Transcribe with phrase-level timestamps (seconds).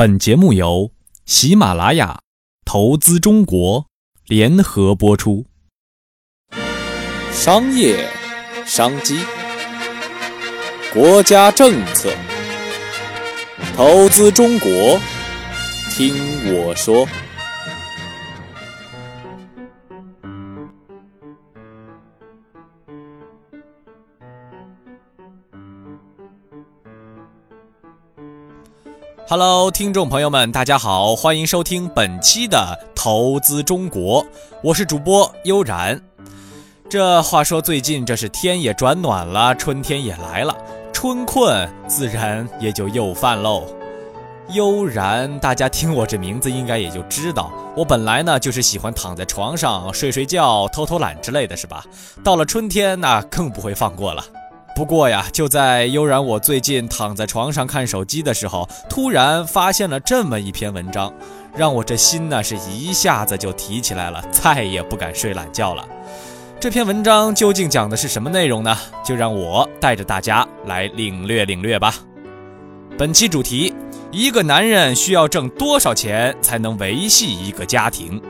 [0.00, 0.92] 本节目由
[1.26, 2.20] 喜马拉雅
[2.64, 3.84] 投资中国
[4.24, 5.44] 联合播出。
[7.30, 8.08] 商业
[8.64, 9.18] 商机，
[10.94, 12.10] 国家政策，
[13.76, 14.98] 投资中国，
[15.90, 16.14] 听
[16.54, 17.06] 我说。
[29.30, 34.26] Hello，听众朋友们，大家好，欢迎收听本期的投资中国，
[34.60, 36.02] 我是主播悠然。
[36.88, 40.52] 这话说，最近这是天也转暖了，春天也来了，
[40.92, 43.62] 春困自然也就又犯喽。
[44.48, 51.84] 悠然，大家听我这名字应该也就知道，我本来呢就是喜欢躺在床上睡睡觉、偷偷懒之类的是吧？
[52.24, 54.24] 到了春天，那更不会放过了。
[54.74, 61.12] 不过呀，就在悠然我最近躺在床上看手机的时候，突然发现了这么一篇文章，
[61.54, 65.86] 让我这心呢是一下子就提起来了，再也不敢睡懒觉了。
[66.58, 68.76] 这篇文章究竟讲的是什么内容呢？
[69.04, 71.94] 就让我带着大家来领略领略吧。
[72.96, 73.74] 本期主题：
[74.10, 78.20] 一个男人需要挣多少钱才能维系一个家庭？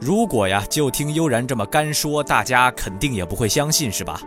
[0.00, 4.20] 如果呀，就听悠然这么干说，大家肯定也不会相信，是吧？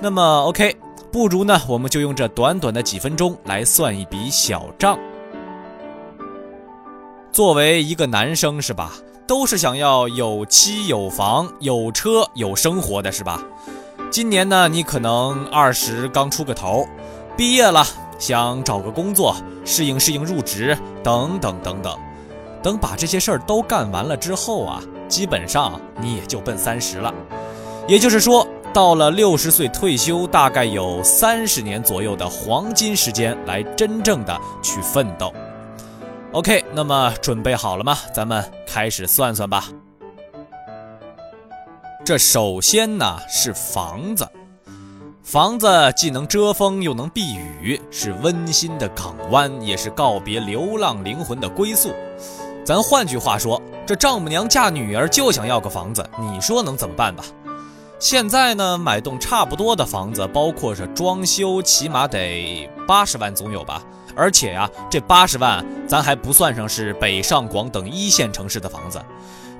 [0.00, 0.76] 那么，OK，
[1.12, 4.98] 不如呢，我们就用这短短的几分钟来算一笔小账。
[7.32, 8.92] 作为一个男生，是吧？
[9.26, 13.40] 都是想要有妻有房有车有生活的，是吧？
[14.10, 16.84] 今年呢，你可能二十刚出个头，
[17.36, 17.86] 毕业了，
[18.18, 21.96] 想找个工作，适应适应入职，等等等等。
[22.62, 24.82] 等把这些事儿都干完了之后啊。
[25.08, 27.12] 基本上你也就奔三十了，
[27.88, 35.32] 也就是说，到了六十岁退休，大概有三十年左右的黄金时间来真正的去奋斗。
[36.30, 37.98] OK，那么准备好了吗？
[38.14, 39.64] 咱们开始算算吧。
[42.04, 44.24] 这首先呢是房子，
[45.24, 51.92] 房子既能遮风又能避雨，是温馨的港湾，也是告别流浪灵魂的归宿。
[52.70, 53.60] 咱换句话说。
[53.84, 57.24] 这丈母娘嫁女儿就想要个房子，你说能怎么办吧？
[57.98, 63.82] 现在呢，买栋差不多的房子，包括这装修，起码得八十万总有吧。
[64.14, 69.02] 而且呀，这八十万咱还不算上是北上广等一线城市的房子。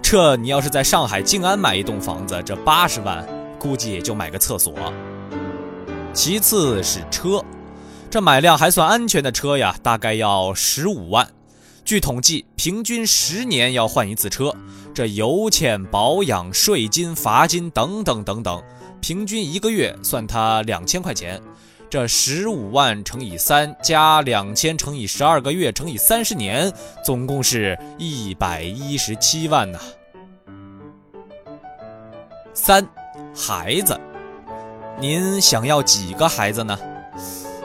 [0.01, 3.27] 这你要是在上海静安买一栋房子，这八十万
[3.59, 4.73] 估计也就买个厕所。
[6.15, 7.45] 其次是车，
[8.09, 11.27] 这买辆还算安全的车呀，大概要十五万。
[11.91, 14.55] 据统计，平均十年要换一次车，
[14.95, 18.63] 这油钱、保养、税金、罚金等等等等，
[19.01, 21.43] 平均一个月算他两千块钱。
[21.91, 26.73] 这十五万乘以三加两千乘以十二个月乘以三十年，
[27.05, 29.81] 总共是一百一十七万呐。
[32.55, 32.89] 三，
[33.35, 33.99] 孩子，
[35.01, 36.79] 您想要几个孩子呢？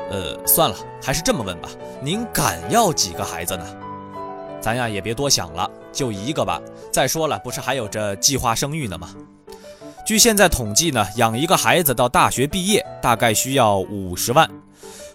[0.09, 1.69] 呃，算了，还是这么问吧，
[2.01, 3.63] 您敢要几个孩子呢？
[4.65, 6.59] 咱呀也别多想了，就一个吧。
[6.91, 9.11] 再说了，不是还有着计划生育呢吗？
[10.07, 14.49] 据现在统计呢，养一个孩子到大学毕业大概需要五十万。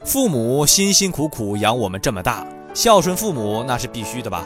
[0.05, 4.45] 父母辛辛苦苦养我们这么大，孝顺父母那是必须的吧？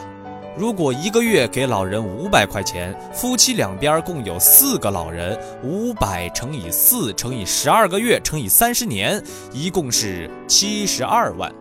[0.57, 9.23] 如果一个月给老人五百块钱，夫妻两边共有四个老人，五百乘以四乘以十二个月乘以三十年，
[9.53, 11.53] 一共是七十二万。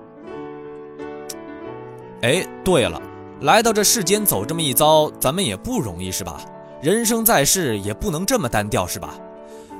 [2.22, 2.98] 哎，对了。
[3.40, 6.40] 来到这世间走这么一遭，咱们也不容易是吧？
[6.80, 9.14] 人生在世也不能这么单调是吧？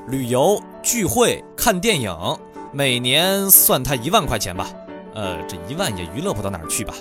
[0.07, 2.15] 旅游、聚会、看电影，
[2.71, 4.69] 每年算他一万块钱吧。
[5.13, 6.93] 呃，这一万也娱乐不到哪儿去吧？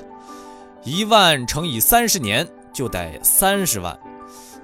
[0.85, 3.99] 一万乘以三十年就得三十万，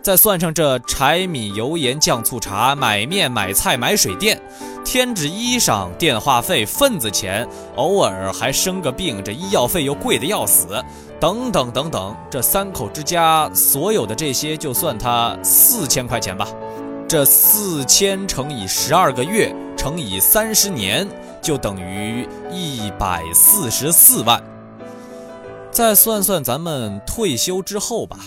[0.03, 4.41] 再算上这柴米油盐酱醋茶、买面买菜买水电、
[4.83, 7.47] 添置衣裳、电话费、份子钱，
[7.77, 10.83] 偶尔还生个病，这医药费又贵的要死。
[11.21, 16.49] 等等等等，这三口之家所有的这些，就算他四千块钱吧。
[17.07, 21.07] 这四千乘以十二个月乘以三十年，
[21.43, 24.43] 就等于一百四十四万。
[25.71, 28.19] 再算算咱们退休之后吧，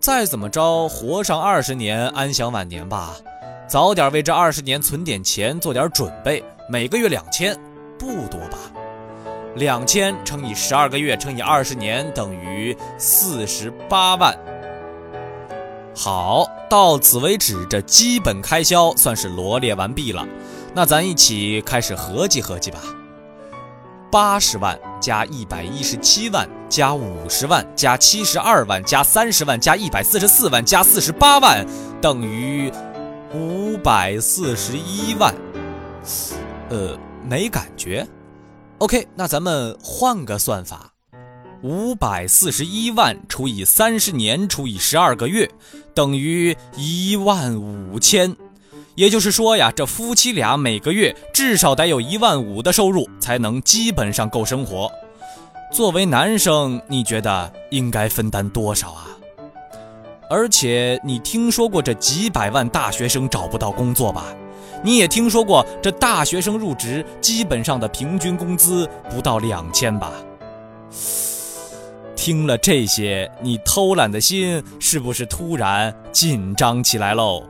[0.00, 3.14] 再怎么着活上二十年，安享晚年吧。
[3.68, 6.42] 早点为这二十年存点钱，做点准备。
[6.68, 7.58] 每个月两千，
[7.98, 8.58] 不多吧？
[9.54, 14.36] 两千乘以十二个月乘以二十年等于四十八万。
[15.94, 20.26] 好，到此为止，这基本开销算是罗列完毕了。
[20.74, 22.80] 那咱一起开始合计合计吧。
[24.10, 31.66] 八十万加一百一十七万加五十万加七十二万加三十万加一百四十四万加四十八万
[32.00, 32.72] 等于
[33.34, 35.34] 五百四十一万。
[36.70, 38.06] 呃，没感觉。
[38.78, 40.92] OK，那咱们换个算法，
[41.62, 45.50] 五百四十一万除以三十年除以十二个月
[45.94, 48.36] 等于一万五千。
[48.98, 54.90] 也就是说呀，这夫妻俩每个月至少得有一万五的收入，才能基本上够生活。
[55.72, 59.06] 作为男生，你觉得应该分担多少啊？
[60.28, 64.34] 而且你听说过这几百万大学生找不到工作吧？
[64.82, 70.10] 你也听说过这大学生入职基本上的平均工资不到两千吧？
[72.16, 77.44] 听了这些，你偷懒的心是不是突然紧张起来喽？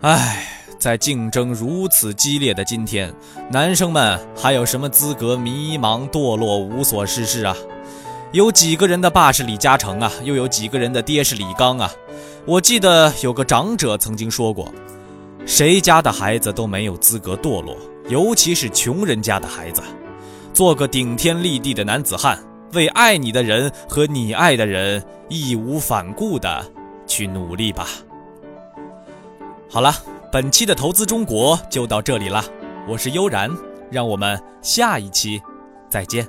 [0.00, 0.46] 唉，
[0.78, 3.10] 在竞争如此激烈的今天，
[3.50, 7.56] 男生们还有什么资格迷茫堕落、无所事事啊？
[8.30, 10.12] 有几个人的爸是李嘉诚啊？
[10.22, 11.90] 又有几个人的爹是李刚啊？
[12.44, 14.70] 我记得有个长者曾经说过
[15.46, 17.74] ：“谁家的孩子都没有资格堕落，
[18.10, 19.82] 尤其是穷人家的孩子。
[20.52, 22.38] 做个顶天立地的男子汉，
[22.74, 26.70] 为爱你的人和你爱的人义无反顾的
[27.06, 27.88] 去努力吧。”
[29.76, 29.94] 好了，
[30.32, 32.42] 本期的投资中国就到这里了。
[32.88, 33.54] 我是悠然，
[33.90, 35.38] 让我们下一期
[35.90, 36.26] 再见。